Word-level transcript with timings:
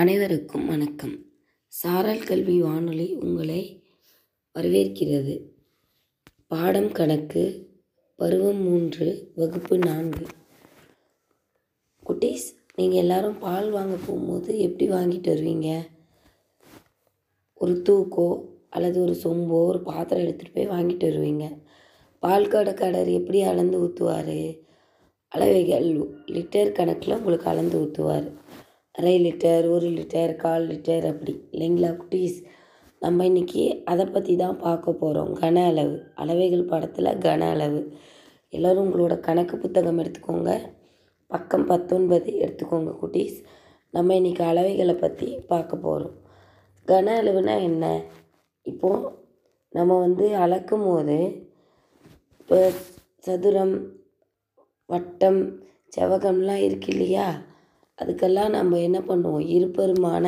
அனைவருக்கும் 0.00 0.66
வணக்கம். 0.66 1.14
சாரல் 1.68 2.22
கல்வி 2.24 2.62
வானொலி 2.62 3.14
உங்களை 3.14 3.84
வரவேற்கிறது. 4.54 5.34
பாடம் 6.46 6.92
கணக்கு 6.92 7.42
பருவம் 8.14 8.60
மூன்று 8.62 9.32
வகுப்பு 9.34 9.78
நான்கு. 9.78 10.26
குட்டீஸ் 12.06 12.46
நீங்கள் 12.76 12.98
எல்லாரும் 12.98 13.38
பால் 13.38 13.70
வாங்க 13.70 13.96
போகும்போது 13.96 14.58
எப்படி 14.58 14.88
வாங்கிட்டு 14.90 15.28
வருவீங்க? 15.34 15.70
ஒரு 17.54 17.82
தூக்கோ 17.88 18.28
அல்லது 18.70 19.00
ஒரு 19.02 19.16
சொம்போ 19.22 19.64
ஒரு 19.64 19.82
பாத்திரம் 19.82 20.24
எடுத்துகிட்டு 20.24 20.54
போய் 20.54 20.72
வாங்கிட்டு 20.76 21.10
வருவீங்க. 21.10 21.62
பால் 22.18 22.48
கடைக்காரர் 22.48 23.10
எப்படி 23.10 23.40
அளந்து 23.42 23.78
ஊற்றுவார் 23.80 24.58
அளவைகள் 25.28 25.88
லிட்டர் 26.26 26.72
கணக்கில் 26.72 27.16
உங்களுக்கு 27.16 27.50
அளந்து 27.50 27.78
ஊற்றுவார் 27.80 28.28
அரை 28.98 29.12
லிட்டர் 29.24 29.66
ஒரு 29.70 29.88
லிட்டர் 29.88 30.36
கால் 30.36 30.64
லிட்டர் 30.66 31.04
அப்படி. 31.06 31.32
இல்லைங்களா 31.52 31.90
குட்டீஸ்? 31.98 32.38
நம்ம 32.98 33.24
இன்றைக்கி 33.24 33.84
அதை 33.84 34.04
பற்றி 34.04 34.36
தான் 34.36 34.56
பார்க்க 34.56 34.92
போகிறோம் 34.92 35.30
கன 35.34 35.66
அளவு. 35.66 35.94
அளவைகள் 36.14 36.64
படத்தில் 36.64 37.18
கன 37.18 37.50
அளவு. 37.50 37.80
எல்லோரும் 38.48 38.84
உங்களோட 38.86 39.20
கணக்கு 39.20 39.56
புத்தகம் 39.56 39.98
எடுத்துக்கோங்க. 39.98 40.52
பக்கம் 41.26 41.66
பத்தொன்பது 41.66 42.32
எடுத்துக்கோங்க 42.44 42.92
குட்டீஸ். 43.02 43.38
நம்ம 43.90 44.14
இன்றைக்கி 44.14 44.42
அளவைகளை 44.50 44.96
பற்றி 44.98 45.28
பார்க்க 45.46 45.76
போகிறோம் 45.76 46.16
கன 46.88 47.14
அளவுனா 47.20 47.54
என்ன? 47.62 47.84
இப்போது 48.62 49.12
நம்ம 49.72 49.98
வந்து 49.98 50.36
அளக்கும் 50.36 50.84
போது 50.84 51.18
இப்போ 52.40 52.58
சதுரம் 53.18 53.76
வட்டம் 54.86 55.40
செவகம்லாம் 55.96 56.64
இருக்கு 56.68 56.90
இல்லையா? 56.92 57.28
அதுக்கெல்லாம் 57.98 58.54
நம்ம 58.56 58.78
என்ன 58.86 58.98
பண்ணுவோம்? 59.08 59.44
இருபெருமான 59.56 60.24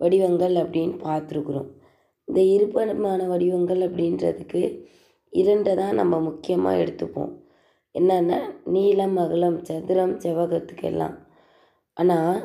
வடிவங்கள் 0.00 0.54
அப்படின்னு 0.62 0.96
பார்த்துருக்குறோம். 1.06 1.68
இந்த 2.28 2.40
இருபெருமான 2.54 3.20
வடிவங்கள் 3.32 3.82
அப்படின்றதுக்கு 3.88 4.62
இரண்டை 5.32 5.72
தான் 5.80 5.98
நம்ம 6.00 6.14
முக்கியமாக 6.28 6.80
எடுத்துப்போம். 6.82 7.32
என்னென்னா 7.94 8.38
நீளம் 8.74 9.16
அகலம் 9.22 9.58
சதுரம் 9.68 10.14
செவகத்துக்கெல்லாம் 10.24 11.16
ஆனால் 11.96 12.38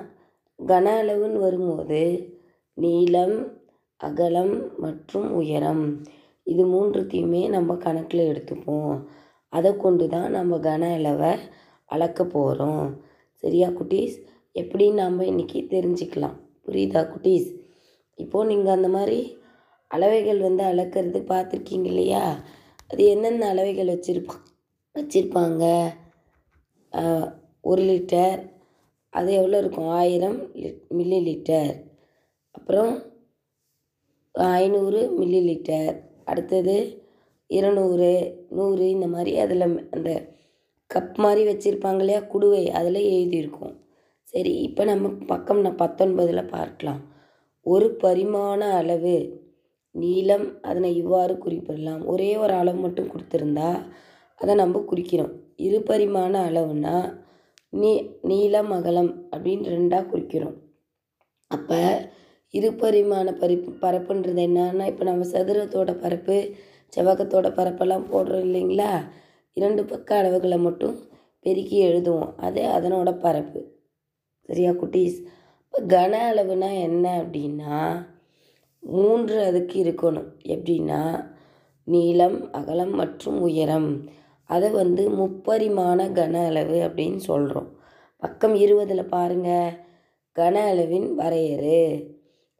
கன 0.60 0.88
அளவுன்னு 1.02 1.40
வரும்போது 1.46 2.02
நீளம் 2.78 3.38
அகலம் 4.02 4.54
மற்றும் 4.84 5.28
உயரம் 5.40 5.84
இது 6.48 6.64
மூன்றுத்தையுமே 6.74 7.42
நம்ம 7.56 7.72
கணக்கில் 7.86 8.30
எடுத்துப்போம். 8.32 8.94
அதை 9.54 9.72
கொண்டு 9.84 10.06
தான் 10.14 10.30
நம்ம 10.38 10.58
கன 10.68 10.84
அளவை 10.98 11.32
அளக்க 11.90 12.20
போகிறோம் 12.36 12.86
சரியா 13.44 13.68
குட்டீஸ்? 13.80 14.18
எப்படின்னு 14.56 15.02
நாம் 15.02 15.20
இன்றைக்கி 15.32 15.60
தெரிஞ்சுக்கலாம். 15.74 16.38
புரியுதா 16.68 17.02
குட்டீஸ்? 17.12 17.50
இப்போது 18.18 18.50
நீங்கள் 18.50 18.76
அந்த 18.78 18.90
மாதிரி 18.96 19.20
அளவைகள் 19.92 20.40
வந்து 20.48 20.64
அளக்கிறது 20.72 21.20
பார்த்துருக்கீங்க 21.32 21.88
இல்லையா? 21.92 22.24
அது 22.92 23.02
என்னென்ன 23.14 23.48
அளவைகள் 23.54 23.94
வச்சுருப்பா 23.94 24.36
வச்சுருப்பாங்க? 24.96 25.64
ஒரு 27.72 27.84
லிட்டர் 27.90 28.40
அது 29.14 29.30
எவ்வளோ 29.40 29.58
இருக்கும்? 29.62 29.90
ஆயிரம் 30.02 30.40
மில்லி 30.98 31.20
லிட்டர் 31.28 31.72
அப்புறம் 32.58 32.94
ஐநூறு 34.60 35.00
மில்லி 35.20 35.42
லிட்டர் 35.50 35.94
அடுத்தது 36.32 36.76
இருநூறு 37.50 38.12
நூறு 38.58 38.86
இந்த 38.96 39.08
மாதிரி 39.14 39.32
அதில் 39.44 39.66
அந்த 39.96 40.12
கப் 40.92 41.18
மாதிரி 41.24 41.42
வச்சுருப்பாங்க 41.50 42.02
இல்லையா? 42.04 42.22
குடுவை 42.34 42.64
அதில் 42.80 43.10
எழுதியிருக்கும். 43.14 43.76
சரி 44.34 44.52
இப்போ 44.68 44.84
நம்ம 44.84 45.10
பக்கம் 45.32 45.62
நான் 45.62 45.82
பத்தொன்பதில் 45.82 46.52
பார்க்கலாம். 46.56 47.02
ஒரு 47.66 47.88
பரிமாண 48.04 48.62
அளவு 48.80 49.16
நீளம் 49.96 50.46
அதனை 50.62 50.90
இவ்வாறு 50.96 51.34
குறிப்பிடலாம். 51.38 52.06
ஒரே 52.06 52.30
ஒரு 52.38 52.54
அளவு 52.54 52.78
மட்டும் 52.78 53.10
கொடுத்துருந்தா 53.12 53.70
அதை 54.42 54.54
நம்ம 54.56 54.80
குறிக்கிறோம். 54.92 55.34
இரு 55.56 55.80
பரிமாண 55.90 56.34
அளவுனா 56.50 56.96
நீ 57.70 57.92
நீளம் 58.22 58.72
அகலம் 58.72 59.12
அப்படின்னு 59.34 59.66
ரெண்டாக 59.76 60.10
குறிக்கிறோம். 60.12 60.56
அப்போ 61.52 61.80
இரு 62.54 62.70
பரிமாண 62.74 63.28
பரிப்பு 63.42 63.72
பரப்புன்றது 63.84 64.42
என்னன்னா 64.48 64.86
இப்போ 64.86 65.04
நம்ம 65.04 65.28
சதுரத்தோட 65.34 65.92
பரப்பு 66.00 66.38
செவ்வகத்தோட 66.96 67.48
பரப்பெல்லாம் 67.60 68.10
போடுறோம் 68.14 68.46
இல்லைங்களா? 68.48 68.92
இரண்டு 69.58 69.86
பக்க 69.86 70.10
அளவுகளை 70.22 70.58
மட்டும் 70.60 70.96
பெருக்கி 71.46 71.78
எழுதுவோம். 71.86 72.34
அது 72.38 72.62
அதனோட 72.78 73.10
பரப்பு. 73.20 73.62
சரியா 74.42 74.72
குட்டீஸ்? 74.72 75.18
இப்போ 75.64 75.80
கன 75.88 76.14
அளவுனா 76.32 76.80
என்ன 76.82 77.24
அப்படின்னா 77.24 78.06
மூன்று 78.80 79.44
அதுக்கு 79.44 79.84
இருக்கணும். 79.84 80.32
எப்படின்னா 80.44 81.30
நீளம் 81.84 82.52
அகலம் 82.52 82.92
மற்றும் 82.92 83.42
உயரம். 83.42 84.10
அதை 84.44 84.70
வந்து 84.70 85.10
முப்பரிமாண 85.10 86.00
கன 86.12 86.46
அளவு 86.46 86.78
அப்படின்னு 86.88 87.16
சொல்கிறோம் 87.16 87.70
பக்கம் 88.18 88.56
இருபதில் 88.56 89.06
பாருங்கள் 89.06 89.74
கன 90.36 90.54
அளவின் 90.54 91.20
வரையறு. 91.20 92.10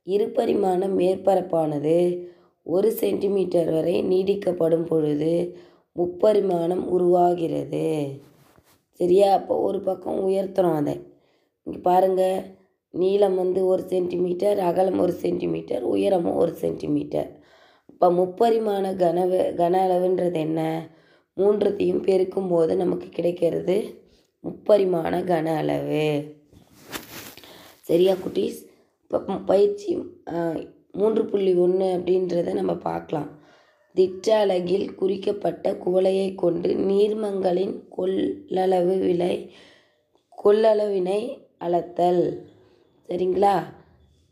இருபரிமாண 0.06 0.88
மேற்பரப்பானது 1.00 2.28
ஒரு 2.64 2.92
சென்டிமீட்டர் 2.92 3.72
வரை 3.72 4.04
நீடிக்கப்படும் 4.04 4.86
பொழுது 4.86 5.58
முப்பரிமாணம் 5.96 6.84
உருவாகிறது. 6.86 7.86
சரியா? 8.92 9.34
அப்போ 9.34 9.56
ஒரு 9.60 9.80
பக்கம் 9.80 10.28
உயர்த்துறோம் 10.28 10.76
அதை. 10.76 10.96
இங்கே 11.68 11.80
பாருங்கள் 11.90 12.40
நீளம் 12.94 13.36
வந்து 13.42 13.60
ஒரு 13.72 13.84
சென்டிமீட்டர் 13.92 14.60
அகலம் 14.70 15.02
ஒரு 15.04 15.14
சென்டிமீட்டர் 15.24 15.84
உயரமும் 15.94 16.40
ஒரு 16.44 16.54
சென்டிமீட்டர். 16.64 17.30
இப்போ 17.92 18.08
முப்பரிமாண 18.20 18.86
கனவு 19.02 19.40
கன 19.60 19.74
அளவுன்றது 19.88 20.40
என்ன? 20.48 20.62
மூன்றுத்தையும் 21.38 22.04
பெருக்கும் 22.08 22.50
போது 22.54 22.74
நமக்கு 22.84 23.08
கிடைக்கிறது 23.18 23.76
முப்பரிமாண 24.44 25.14
கன 25.32 25.48
அளவு. 25.62 26.06
சரியா 27.90 28.14
குட்டீஸ்? 28.24 28.60
இப்போ 29.04 29.36
பயிற்சி 29.52 29.90
மூன்று 31.00 31.24
புள்ளி 31.32 31.54
ஒன்று 31.66 31.88
அப்படின்றத 31.98 32.54
நம்ம 32.60 32.74
பார்க்கலாம். 32.90 33.30
திட்ட 33.96 34.28
அலகில் 34.44 34.88
குறிக்கப்பட்ட 35.00 35.72
குவளையை 35.84 36.28
கொண்டு 36.44 36.70
நீர்மங்களின் 36.90 37.76
கொள்ளளவு 37.98 38.96
விலை 39.08 39.36
கொள்ளளவினை 40.44 41.22
அளத்தல். 41.62 42.24
சரிங்களா? 43.10 43.56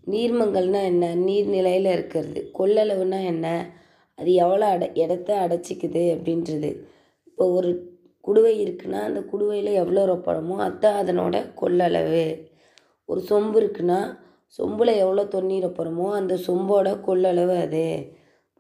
நீர்மங்கள்னா 0.08 0.82
என்ன? 0.84 1.16
நீர்நிலையில் 1.16 1.92
இருக்கிறது. 1.92 2.52
கொள்ளளவுனா 2.60 3.20
என்ன? 3.24 3.48
அது 4.16 4.34
எவ்வளோ 4.34 4.66
அடை 4.66 4.88
இடத்த 4.94 5.30
அடைச்சிக்குது 5.48 6.04
அப்படின்றது. 6.16 6.70
இப்போ 7.24 7.46
ஒரு 7.52 7.70
குடுவை 8.28 8.54
இருக்குன்னா 8.66 9.00
அந்த 9.02 9.20
குடுவையில் 9.22 9.72
எவ்வளோ 9.74 10.06
ரொப்படமோ 10.06 10.56
அதுதான் 10.58 10.98
அதனோட 11.06 11.36
கொள்ளளவு. 11.62 12.24
ஒரு 13.06 13.22
சொம்பு 13.30 13.58
இருக்குன்னா 13.60 14.00
சொம்பில் 14.60 14.92
எவ்வளோ 14.96 15.24
தண்ணீர் 15.26 15.66
ரொப்பறமோ 15.66 16.08
அந்த 16.12 16.36
சொம்போட 16.48 16.90
கொள்ளளவு 17.08 17.56
அது. 17.62 17.86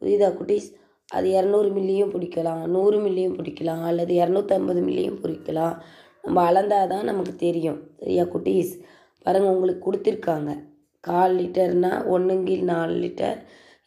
புரியுதா 0.02 0.29
குட்டீஸ்? 0.40 0.69
அது 1.08 1.28
இரநூறு 1.29 1.69
மில்லியும் 1.72 2.12
பிடிக்கலாம். 2.13 2.66
நூறு 2.66 2.97
மில்லியும் 3.00 3.38
பிடிக்கலாம். 3.38 3.84
அல்லது 3.84 4.13
இரநூத்தம்பது 4.16 4.81
மில்லியும் 4.81 5.19
பிடிக்கலாம். 5.24 5.75
நம்ம 6.24 6.52
அளந்தால் 6.52 6.88
தான் 6.88 7.03
நமக்கு 7.03 7.35
தெரியும். 7.35 7.90
சரியா 8.00 8.24
குட்டீஸ்? 8.24 8.74
பாருங்கள் 9.22 9.53
உங்களுக்கு 9.53 9.91
கொடுத்துருக்காங்க. 9.91 10.68
கால் 11.00 11.35
லிட்டர்னால் 11.38 12.06
ஒன்றுங்கில் 12.06 12.63
நாலு 12.63 12.94
லிட்டர் 12.94 13.38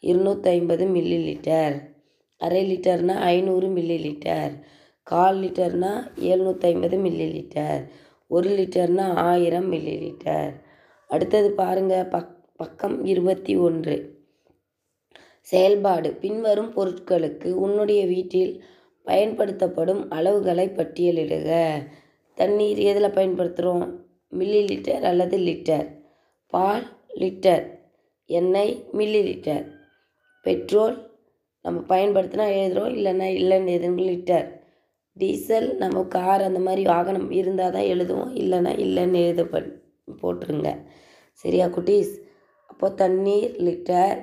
இருநூத்தைம்பது 0.01 0.85
மில்லி 0.95 1.19
லிட்டர் 1.27 1.75
அரை 2.37 2.61
லிட்டர்னால் 2.71 3.19
ஐநூறு 3.19 3.67
மில்லி 3.67 3.97
லிட்டர் 4.05 4.53
கால் 5.03 5.37
லிட்டர்னால் 5.39 6.01
எழுநூற்றி 6.19 6.97
மில்லி 6.97 7.27
லிட்டர் 7.35 7.81
ஒரு 8.27 8.49
லிட்டர்னால் 8.49 9.13
ஆயிரம் 9.13 9.71
மில்லி 9.71 9.95
லிட்டர் 10.05 10.51
அடுத்தது 11.05 11.51
பாருங்கள் 11.51 12.07
பக் 12.07 12.41
பக்கம் 12.55 13.05
இருபத்தி 13.05 13.55
ஒன்று. 13.55 14.21
செயல்பாடு. 15.39 16.13
பின்வரும் 16.13 16.73
பொருட்களுக்கு 16.75 17.51
உன்னுடைய 17.51 18.05
வீட்டில் 18.05 18.63
பயன்படுத்தப்படும் 19.03 20.11
அளவுகளை 20.11 20.67
பட்டியலிடுக. 20.69 21.73
தண்ணீர் 22.37 22.79
எதில் 22.89 23.15
பயன்படுத்துகிறோம் 23.17 23.85
மில்லி 24.31 24.61
லிட்டர் 24.69 25.03
அல்லது 25.09 25.37
லிட்டர் 25.37 25.87
பால் 26.53 26.85
லிட்டர் 27.21 27.63
எண்ணெய் 28.29 28.73
மில்லி 28.97 29.21
லிட்டர் 29.29 29.63
பெட்ரோல் 30.45 30.95
நம்ம 31.65 31.79
பயன்படுத்தினா 31.89 32.45
எழுதுகிறோம் 32.59 32.93
இல்லைன்னா 32.97 33.27
இல்லைன்னு 33.39 33.75
எதுங்க 33.77 34.03
லிட்டர் 34.09 34.47
டீசல் 35.17 35.67
நம்ம 35.75 36.03
கார் 36.15 36.41
அந்த 36.41 36.59
மாதிரி 36.59 36.83
வாகனம் 36.85 37.29
இருந்தால் 37.31 37.71
தான் 37.71 37.89
எழுதுவோம் 37.93 38.31
இல்லைன்னா 38.41 38.71
இல்லைன்னு 38.85 39.19
எழுத 39.25 39.43
போட்டுருங்க. 40.21 40.69
சரியா 41.43 41.65
குட்டீஸ்? 41.67 42.13
அப்போது 42.69 42.95
தண்ணீர் 42.95 43.53
லிட்டர் 43.67 44.17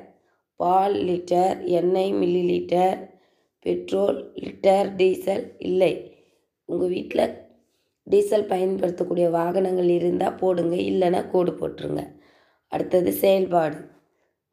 பால் 0.60 0.96
லிட்டர் 1.08 1.54
எண்ணெய் 1.78 2.12
milli 2.12 2.42
litre 2.52 2.96
petrol 3.66 4.18
litre 4.44 4.88
diesel 4.96 5.44
இல்லை. 5.68 5.92
உங்கள் 6.68 6.92
வீட்டில் 6.96 7.24
டீசல் 8.10 8.50
பயன்படுத்தக்கூடிய 8.52 9.26
வாகனங்கள் 9.38 9.90
இருந்தால் 9.98 10.38
போடுங்க 10.40 10.76
இல்லைன்னா 10.90 11.20
கோடு 11.32 11.52
போட்டுருங்க. 11.60 12.02
அடுத்தது 12.72 13.10
செயல்பாடு. 13.22 13.78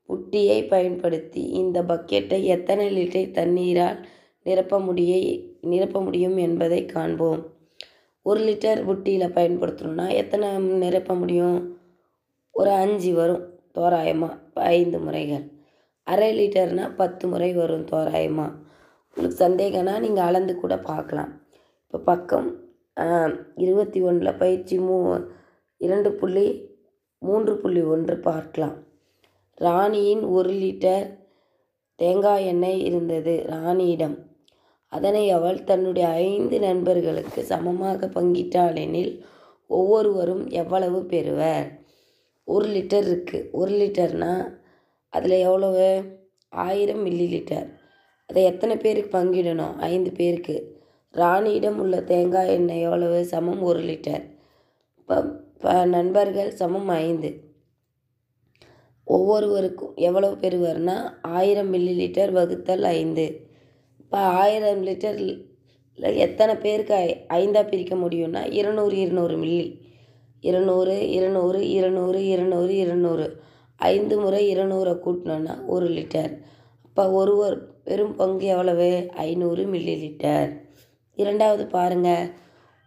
புட்டியை 0.10 0.60
பயன்படுத்தி 0.74 1.42
இந்த 1.62 1.78
பக்கெட்டை 1.90 2.38
எத்தனை 2.56 2.86
லிட்டர் 2.98 3.34
தண்ணீரால் 3.38 4.00
நிரப்ப 4.46 4.76
முடிய 4.88 5.14
நிரப்ப 5.72 6.02
முடியும் 6.08 6.38
என்பதை 6.46 6.82
காண்போம். 6.94 7.42
ஒரு 8.26 8.40
லிட்டர் 8.48 8.82
புட்டியில் 8.88 9.36
பயன்படுத்தணும்னா 9.38 10.06
எத்தனை 10.22 10.48
நிரப்ப 10.84 11.16
முடியும்? 11.22 11.58
ஒரு 12.56 12.72
அஞ்சு 12.84 13.12
வரும் 13.20 13.44
தோராயமாக 13.78 14.64
ஐந்து 14.78 15.00
முறைகள். 15.06 15.46
அரை 16.08 16.30
லிட்டர்னால் 16.38 16.96
பத்து 17.02 17.26
முறை 17.32 17.50
வரும் 17.60 17.90
தோராயமாக 17.92 18.56
உங்களுக்கு 19.10 19.38
சந்தேகம்னா 19.44 19.94
நீங்கள் 20.06 20.28
அளந்து 20.30 20.54
கூட 20.64 20.76
பார்க்கலாம். 20.90 21.32
இப்போ 21.84 22.00
பக்கம் 22.10 22.48
இருபத்தி 23.56 24.02
ஒன்றில் 24.02 24.34
பயிற்சி 24.34 24.80
மூ 24.80 25.28
இரண்டு 25.78 26.12
புள்ளி 26.12 26.76
மூன்று 27.20 27.58
புள்ளி 27.58 27.82
ஒன்று 27.82 28.20
பார்க்கலாம். 28.20 28.84
ராணியின் 29.54 30.24
ஒரு 30.24 30.52
லிட்டர் 30.54 31.18
தேங்காய் 31.96 32.46
எண்ணெய் 32.46 32.86
இருந்தது 32.86 33.46
ராணியிடம். 33.50 34.26
அதனை 34.88 35.30
அவள் 35.32 35.64
தன்னுடைய 35.64 36.08
ஐந்து 36.08 36.60
நண்பர்களுக்கு 36.60 37.44
சமமாக 37.44 38.08
பங்கிட்டாள் 38.08 38.76
எனில் 38.76 39.26
ஒவ்வொருவரும் 39.68 40.50
எவ்வளவு 40.50 41.06
பெறுவர்? 41.06 41.80
ஒரு 42.44 42.68
லிட்டர் 42.68 43.08
இருக்குது 43.14 43.52
ஒரு 43.52 43.72
லிட்டர்னால் 43.72 44.58
அதில் 45.10 45.32
எவ்வளவு? 45.32 46.04
ஆயிரம் 46.50 47.06
மில்லி 47.06 47.28
லிட்டர். 47.36 47.70
அதை 48.26 48.44
எத்தனை 48.44 48.78
பேருக்கு 48.78 49.18
பங்கிடணும்? 49.18 49.76
ஐந்து 49.76 50.12
பேருக்கு. 50.12 50.77
ராணியிடம் 51.22 51.78
உள்ள 51.84 52.02
தேங்காய் 52.02 52.50
எண்ணெய் 52.50 52.82
எவ்வளவு? 52.82 53.26
சமம் 53.26 53.62
ஒரு 53.62 53.80
லிட்டர். 53.80 54.24
இப்போ 54.98 55.86
நண்பர்கள் 55.86 56.52
சமம் 56.52 56.88
ஐந்து. 56.88 57.30
ஒவ்வொருவருக்கும் 59.04 59.94
எவ்வளவு 59.96 60.36
பெறுவர்னா 60.36 60.96
ஆயிரம் 61.22 61.74
மில்லி 61.74 61.94
லிட்டர் 62.02 62.32
வகுத்தல் 62.32 62.84
ஐந்து. 62.84 63.26
இப்போ 64.00 64.18
ஆயிரம் 64.18 64.86
லிட்டரில் 64.86 65.46
எத்தனை 65.96 66.56
பேருக்கு 66.56 66.94
ஐ 66.94 67.08
ஐந்தாக 67.30 67.68
பிரிக்க 67.68 67.96
முடியும்னா 67.96 68.52
இருநூறு 68.52 68.98
இருநூறு 68.98 69.38
மில்லி. 69.38 69.68
இருநூறு 70.42 71.10
இருநூறு 71.10 71.70
இருநூறு 71.70 72.26
இருநூறு 72.26 72.76
இருநூறு. 72.76 73.28
ஐந்து 73.76 74.20
முறை 74.20 74.56
இருநூறை 74.56 74.94
கூட்டினோன்னா 75.06 75.56
ஒரு 75.66 75.88
லிட்டர். 75.90 76.34
அப்போ 76.86 77.12
ஒருவர் 77.12 77.58
பெரும் 77.84 78.16
பங்கு 78.16 78.46
எவ்வளவு? 78.46 78.90
ஐநூறு 79.16 79.66
மில்லி 79.66 79.96
லிட்டர் 80.06 80.52
இரண்டாவது 81.18 81.66
பாருங்க. 81.66 82.10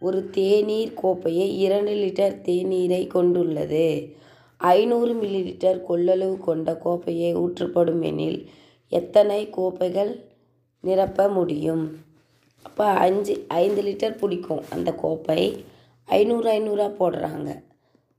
ஒரு 0.00 0.30
தேநீர் 0.30 0.94
கோப்பையை 0.94 1.58
இரண்டு 1.58 1.92
லிட்டர் 1.92 2.36
தேநீரை 2.42 3.06
கொண்டுள்ளது. 3.06 4.14
ஐநூறு 4.56 5.12
மில்லி 5.14 5.42
லிட்டர் 5.48 5.80
கொள்ளளவு 5.88 6.36
கொண்ட 6.36 6.76
கோப்பையை 6.76 7.36
ஊற்றப்படும் 7.36 8.02
எனில் 8.02 8.48
எத்தனை 8.88 9.50
கோப்பைகள் 9.50 10.12
நிரப்ப 10.80 11.28
முடியும்? 11.28 11.84
அப்போ 12.62 12.84
அஞ்சு 12.84 13.44
ஐந்து 13.48 13.82
லிட்டர் 13.82 14.18
பிடிக்கும் 14.18 14.64
அந்த 14.70 14.94
கோப்பை. 14.94 15.64
ஐநூறு 16.04 16.48
ஐநூறாக 16.50 16.94
போடுறாங்க. 17.00 17.62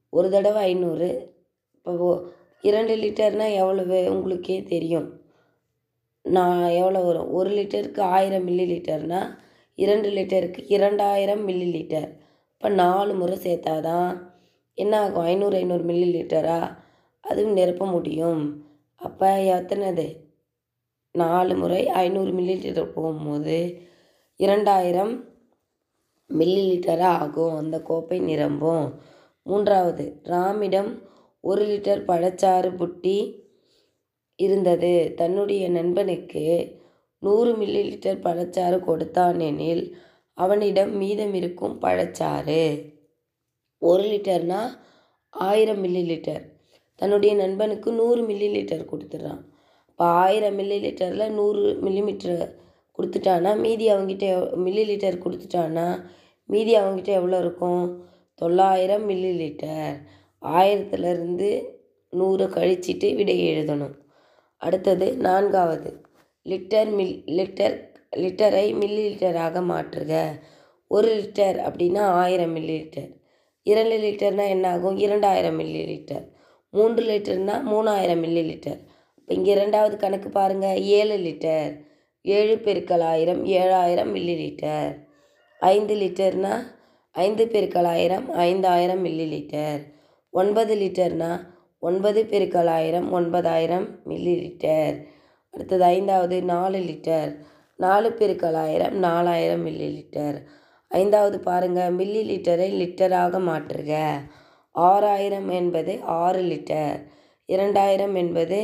ஒரு 0.09 0.29
தடவை 0.29 0.61
ஐநூறு. 0.61 1.09
இப்போ 1.73 2.23
இரண்டு 2.61 2.95
லிட்டர்னால் 2.95 3.53
எவ்வளவு? 3.53 3.97
உங்களுக்கே 4.09 4.63
தெரியும். 4.63 5.19
நான் 6.23 6.69
எவ்வளோ 6.69 6.99
வரும்? 6.99 7.31
ஒரு 7.31 7.49
லிட்டருக்கு 7.49 7.99
ஆயிரம் 7.99 8.47
மில்லி 8.47 8.65
லிட்டர்னால் 8.65 9.37
இரண்டு 9.75 10.09
லிட்டருக்கு 10.09 10.65
இரண்டாயிரம் 10.67 11.47
மில்லி 11.47 11.67
லிட்டர் 11.75 12.09
இப்போ 12.53 12.69
நாலு 12.69 13.13
முறை 13.13 13.37
சேர்த்தாதான் 13.37 14.29
என்ன 14.73 14.99
ஆகும் 15.01 15.23
ஐநூறு 15.23 15.55
ஐநூறு 15.57 15.83
மில்லி 15.83 16.09
லிட்டரா 16.15 16.77
அதுவும் 17.21 17.53
நிரப்ப 17.53 17.85
முடியும். 17.85 18.65
அப்போ 18.95 19.41
எத்தனைது? 19.41 20.29
நாலு 21.11 21.55
முறை 21.55 21.87
ஐநூறு 21.87 22.31
மில்லி 22.31 22.55
லிட்டர் 22.59 22.85
போகும்போது 22.85 23.81
இரண்டாயிரம் 24.35 25.23
மில்லி 26.29 26.63
லிட்டராக 26.71 27.01
ஆகும். 27.01 27.55
அந்த 27.55 27.81
கோப்பை 27.81 28.19
நிரம்பும். 28.19 28.99
மூன்றாவது 29.43 30.21
ராமிடம் 30.23 31.01
ஒரு 31.41 31.65
லிட்டர் 31.65 32.05
பழச்சாறு 32.07 32.69
புட்டி 32.75 33.17
இருந்தது. 34.35 35.13
தன்னுடைய 35.15 35.69
நண்பனுக்கு 35.69 36.45
நூறு 37.23 37.51
மில்லி 37.57 37.81
லிட்டர் 37.89 38.23
பழச்சாறு 38.25 38.79
கொடுத்தான் 38.79 39.39
எனில் 39.39 39.83
அவனிடம் 40.33 40.93
மீதம் 40.97 41.33
இருக்கும் 41.33 41.75
பழச்சாறு. 41.81 42.63
ஒரு 43.77 44.03
லிட்டர்னா 44.03 44.61
ஆயிரம் 45.29 45.81
மில்லி 45.83 46.03
லிட்டர் 46.11 46.43
தன்னுடைய 46.95 47.33
நண்பனுக்கு 47.35 47.91
நூறு 47.91 48.21
மில்லி 48.27 48.47
லிட்டர் 48.55 48.89
கொடுத்துட்றான். 48.91 49.41
இப்போ 49.89 50.05
ஆயிரம் 50.23 50.59
மில்லி 50.59 50.77
லிட்டரில் 50.85 51.29
நூறு 51.29 51.63
மில்லி 51.85 52.01
மீட்டர் 52.03 52.41
கொடுத்துட்டானா 52.97 53.51
மீதி 53.59 53.85
அவங்ககிட்ட 53.93 54.27
மில்லி 54.65 54.83
லிட்டர் 54.89 55.23
கொடுத்துட்டானா 55.25 55.85
மீதி 56.45 56.73
அவங்ககிட்ட 56.77 57.11
எவ்வளோ 57.19 57.39
இருக்கும்? 57.39 57.83
தொள்ளாயிரம் 58.41 59.09
மில்லி 59.09 59.31
லிட்டர் 59.41 59.95
ஆயிரத்துலேருந்து 60.41 61.49
நூறு 62.09 62.45
கழிச்சிட்டு 62.45 63.09
விடை 63.15 63.35
எழுதணும். 63.51 63.95
அடுத்தது 64.57 65.07
நான்காவது. 65.27 65.91
லிட்டர் 66.45 66.91
மில் 66.97 67.17
லிட்டர் 67.37 67.75
லிட்டரை 68.13 68.65
மில்லி 68.81 69.03
லிட்டராக 69.09 69.57
மாற்றுக. 69.71 70.13
ஒரு 70.91 71.09
லிட்டர் 71.19 71.57
அப்படின்னா 71.67 72.03
ஆயிரம் 72.21 72.53
மில்லி 72.55 72.75
லிட்டர் 72.79 73.11
இரண்டு 73.67 73.97
லிட்டர்னால் 73.97 74.53
என்ன 74.55 74.65
ஆகும் 74.69 74.97
இரண்டாயிரம் 74.97 75.57
மில்லி 75.59 75.81
லிட்டர் 75.91 76.25
மூன்று 76.73 77.03
லிட்டர்னால் 77.03 77.63
மூணாயிரம் 77.63 78.21
மில்லி 78.23 78.43
லிட்டர் 78.49 78.79
இப்போ 79.17 79.33
இங்கே 79.33 79.51
இரண்டாவது 79.51 79.95
கணக்கு 79.97 80.29
பாருங்கள் 80.29 80.81
ஏழு 80.97 81.17
லிட்டர். 81.17 81.71
ஏழு 82.25 82.55
பெருக்கள் 82.59 83.03
ஆயிரம் 83.03 83.41
ஏழாயிரம் 83.59 84.11
மில்லி 84.15 84.35
லிட்டர் 84.41 84.91
ஐந்து 85.61 85.95
லிட்டர்னால் 85.95 86.65
ஐந்து 87.15 87.43
பெருக்கள் 87.47 87.85
ஆயிரம் 87.85 88.27
ஐந்தாயிரம் 88.47 89.01
மில்லி 89.05 89.25
லிட்டர் 89.33 89.79
ஒன்பது 90.33 90.75
லிட்டர்னால் 90.75 91.41
ஒன்பது 91.83 92.21
பெருக்கள் 92.25 92.67
ஆயிரம் 92.67 93.07
ஒன்பதாயிரம் 93.11 93.87
மில்லி 94.05 94.33
லிட்டர் 94.43 94.97
அடுத்தது 95.53 95.83
ஐந்தாவது 95.83 96.43
நாலு 96.43 96.79
லிட்டர் 96.79 97.31
நாலு 97.75 98.09
பெருக்கல் 98.09 98.55
ஆயிரம் 98.55 98.95
நாலாயிரம் 98.95 99.67
மில்லி 99.67 99.87
லிட்டர் 99.97 100.37
ஐந்தாவது 100.87 101.39
பாருங்கள் 101.39 101.95
மில்லி 101.95 102.21
லிட்டரை 102.31 102.67
லிட்டராக 102.81 103.39
மாற்றுக. 103.39 103.91
ஆறாயிரம் 104.71 105.49
என்பது 105.49 105.93
ஆறு 106.03 106.41
லிட்டர் 106.41 106.97
இரண்டாயிரம் 107.45 108.15
என்பது 108.15 108.59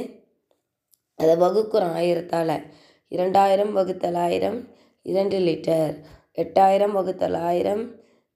அதை 1.16 1.36
வகுக்கிறோம் 1.36 1.96
ஆயிரத்தால் 2.00 2.64
இரண்டாயிரம் 3.08 3.74
வகுத்தல் 3.74 4.16
ஆயிரம் 4.16 4.60
இரண்டு 5.02 5.38
லிட்டர். 5.40 5.94
எட்டாயிரம் 6.34 6.92
வகுத்தல் 6.92 7.38
ஆயிரம் 7.50 7.84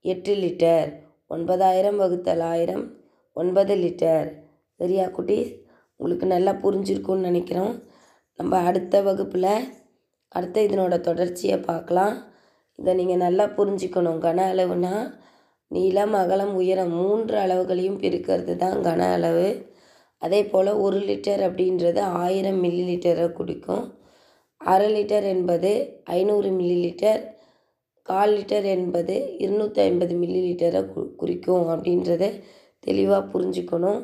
எட்டு 0.01 0.35
லிட்டர். 0.35 0.89
ஒன்பதாயிரம் 1.27 1.97
வகுத்தல் 1.97 2.43
ஆயிரம் 2.53 2.85
ஒன்பது 3.33 3.75
லிட்டர். 3.75 4.27
சரியா 4.79 5.05
குட்டீஸ்? 5.07 5.51
உங்களுக்கு 5.95 6.25
நல்லா 6.25 6.51
புரிஞ்சிருக்கும்னு 6.51 7.27
நினைக்கிறோம். 7.29 7.73
நம்ம 8.41 8.59
அடுத்த 8.67 8.95
வகுப்பில் 9.07 9.51
அடுத்த 10.35 10.57
இதனோட 10.67 10.95
தொடர்ச்சியை 11.07 11.57
பார்க்கலாம். 11.67 12.13
இதை 12.79 12.91
நீங்கள் 12.99 13.21
நல்லா 13.23 13.45
புரிஞ்சுக்கணும். 13.57 14.21
கன 14.23 14.45
அளவுனா 14.51 14.93
நீளம் 15.71 16.15
அகலம் 16.21 16.53
உயரம் 16.61 16.93
மூன்று 16.99 17.35
அளவுகளையும் 17.41 17.99
பிரிக்கிறது 18.03 18.53
தான் 18.63 18.77
கன 18.87 19.09
அளவு. 19.17 19.49
அதே 20.21 20.39
போல் 20.51 20.71
ஒரு 20.85 20.99
லிட்டர் 21.09 21.41
அப்படின்றது 21.47 22.01
ஆயிரம் 22.23 22.59
மில்லி 22.63 22.85
லிட்டரை 22.89 23.27
குடிக்கும். 23.39 23.85
அரை 24.61 24.87
லிட்டர் 24.95 25.27
என்பது 25.33 25.71
ஐநூறு 26.17 26.49
மில்லி 26.57 26.77
லிட்டர் 26.85 27.21
கால் 28.07 28.33
லிட்டர் 28.37 28.67
என்பது 28.77 29.17
இருநூற்றி 29.43 29.81
ஐம்பது 29.87 30.15
மில்லி 30.23 30.41
லிட்டரை 30.47 30.81
கு 30.93 31.03
குறிக்கும் 31.21 31.67
அப்படின்றத 31.75 32.23
தெளிவாக 32.87 33.29
புரிஞ்சுக்கணும். 33.33 34.01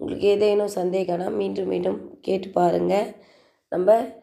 உங்களுக்கு 0.00 0.26
ஏதேனும் 0.34 0.74
சந்தேகம்னா 0.78 1.30
மீண்டும் 1.40 1.70
மீண்டும் 1.74 2.00
கேட்டு 2.28 2.50
பாருங்கள் 2.58 3.08
நம்ம 3.76 4.14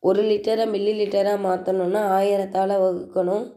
ஒரு 0.00 0.22
லிட்டரை 0.22 0.64
மில்லி 0.74 0.92
லிட்டராக 1.00 1.38
மாற்றணுன்னா 1.46 2.00
ஆயிரத்தால் 2.18 2.72
வகுக்கணும். 2.84 3.52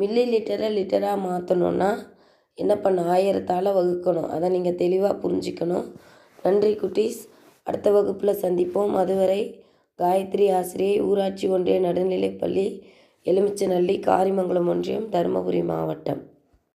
மில்லி 0.00 0.24
லிட்டரை 0.34 0.68
லிட்டராக 0.78 1.22
மாற்றணுன்னா 1.28 2.06
என்ன 2.54 2.76
பண்ண 2.76 3.02
ஆயிரத்தால் 3.02 3.68
வகுக்கணும். 3.78 4.28
அதை 4.28 4.48
நீங்கள் 4.48 4.74
தெளிவாக 4.74 5.28
புரிஞ்சுக்கணும். 5.28 5.92
நன்றி 6.42 6.74
குட்டீஸ். 6.74 7.20
அடுத்த 7.62 7.90
வகுப்பில் 7.90 8.40
சந்திப்போம். 8.40 8.94
அதுவரை 8.94 9.64
காயத்ரி 9.98 10.54
ஆசிரியை 10.54 11.00
ஊராட்சி 11.00 11.48
ஒன்றிய 11.48 11.80
நடுநிலைப்பள்ளி 11.80 12.82
எலுமிச்சநல்லி 13.24 14.00
காரிமங்கலம் 14.00 14.68
ஒன்றியம் 14.68 15.10
தருமபுரி 15.10 15.64
மாவட்டம். 15.64 16.31